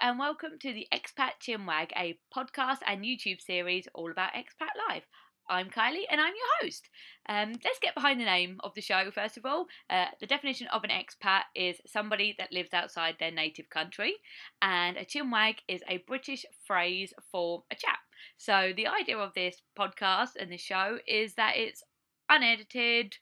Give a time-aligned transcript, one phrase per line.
[0.00, 5.04] and welcome to the Expat Chinwag, a podcast and YouTube series all about expat life.
[5.48, 6.88] I'm Kylie and I'm your host.
[7.28, 9.66] Um, let's get behind the name of the show first of all.
[9.90, 14.14] Uh, the definition of an expat is somebody that lives outside their native country,
[14.62, 17.98] and a chinwag is a British phrase for a chap.
[18.38, 21.82] So, the idea of this podcast and this show is that it's
[22.28, 23.16] unedited,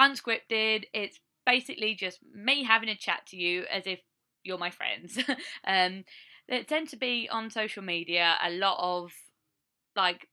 [0.00, 4.00] unscripted, it's basically just me having a chat to you as if
[4.46, 5.18] you're my friends.
[5.66, 6.04] um,
[6.48, 9.12] there tend to be on social media a lot of
[9.96, 10.28] like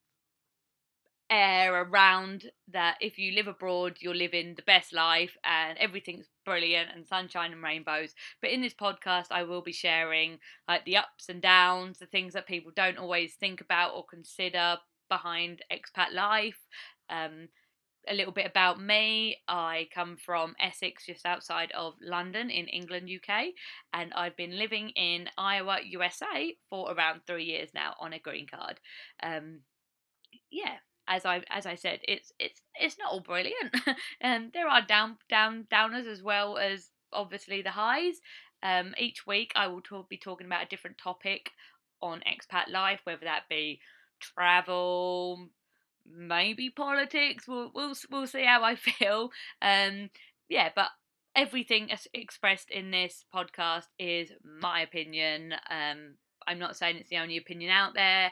[1.30, 6.90] air around that if you live abroad you're living the best life and everything's brilliant
[6.94, 10.38] and sunshine and rainbows but in this podcast i will be sharing
[10.68, 14.78] like the ups and downs the things that people don't always think about or consider
[15.10, 16.60] behind expat life
[17.10, 17.48] um,
[18.08, 19.38] a little bit about me.
[19.48, 23.48] I come from Essex, just outside of London in England, UK,
[23.94, 28.48] and I've been living in Iowa, USA for around three years now on a green
[28.48, 28.80] card.
[29.22, 29.60] Um,
[30.52, 33.76] yeah, as I as I said, it's it's it's not all brilliant.
[34.24, 38.16] um, there are down down downers as well as obviously the highs.
[38.62, 41.52] Um, each week I will talk, be talking about a different topic
[42.02, 43.80] on expat life, whether that be
[44.20, 45.50] travel,
[46.06, 47.48] maybe politics.
[47.48, 49.32] We'll we'll we'll see how I feel.
[49.62, 50.10] Um,
[50.50, 50.90] yeah, but
[51.36, 55.54] everything expressed in this podcast is my opinion.
[55.70, 56.16] Um,
[56.48, 58.32] I'm not saying it's the only opinion out there.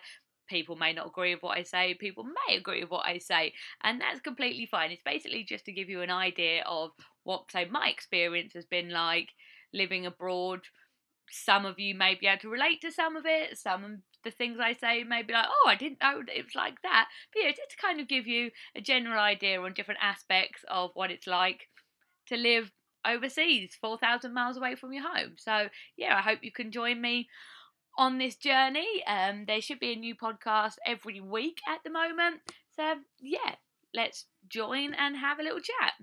[0.49, 1.93] People may not agree with what I say.
[1.93, 4.91] People may agree with what I say, and that's completely fine.
[4.91, 6.91] It's basically just to give you an idea of
[7.23, 9.29] what, say, my experience has been like
[9.73, 10.61] living abroad.
[11.31, 13.57] Some of you may be able to relate to some of it.
[13.57, 13.91] Some of
[14.23, 17.07] the things I say may be like, oh, I didn't know it was like that.
[17.33, 20.91] But yeah, just to kind of give you a general idea on different aspects of
[20.93, 21.67] what it's like
[22.27, 22.71] to live
[23.05, 25.33] overseas, 4,000 miles away from your home.
[25.37, 27.27] So yeah, I hope you can join me
[27.97, 29.03] on this journey.
[29.05, 32.41] Um, there should be a new podcast every week at the moment.
[32.75, 33.55] So yeah,
[33.93, 35.93] let's join and have a little chat.